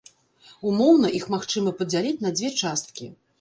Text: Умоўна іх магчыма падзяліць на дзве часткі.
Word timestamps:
Умоўна 0.71 1.11
іх 1.19 1.27
магчыма 1.35 1.75
падзяліць 1.83 2.23
на 2.25 2.33
дзве 2.39 2.53
часткі. 2.61 3.13